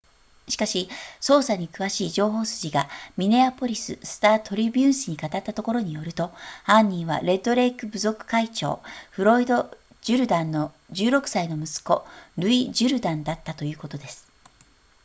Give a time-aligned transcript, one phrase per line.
[0.47, 9.69] しかし捜査に詳しい情報筋がミネアポリススタートリビューン紙に語ったところによると犯人はレッドレイク部族会長フロイド
[10.01, 12.03] ジュルダンの16歳の息子
[12.35, 14.27] ルイジュルダンだったということです